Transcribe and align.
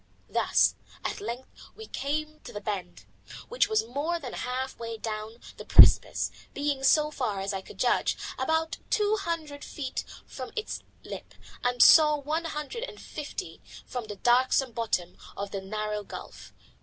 Thus 0.31 0.73
at 1.05 1.21
length 1.21 1.61
we 1.75 1.85
came 1.85 2.39
to 2.45 2.51
the 2.51 2.59
bend, 2.59 3.05
which 3.49 3.69
was 3.69 3.83
more 3.83 4.17
than 4.17 4.33
half 4.33 4.79
way 4.79 4.97
down 4.97 5.35
the 5.57 5.63
precipice, 5.63 6.31
being, 6.55 6.83
so 6.83 7.11
far 7.11 7.39
as 7.39 7.53
I 7.53 7.61
could 7.61 7.77
judge, 7.77 8.17
about 8.39 8.77
two 8.89 9.17
hundred 9.17 9.61
and 9.61 9.63
fifty 9.63 9.81
feet 10.01 10.05
from 10.25 10.51
its 10.55 10.79
lip, 11.03 11.35
and 11.63 11.83
say 11.83 12.01
one 12.13 12.45
hundred 12.45 12.81
and 12.85 12.99
fifty 12.99 13.61
from 13.85 14.05
the 14.05 14.15
darksome 14.15 14.71
bottom 14.71 15.17
of 15.37 15.51
the 15.51 15.61
narrow 15.61 16.01
gulf. 16.03 16.51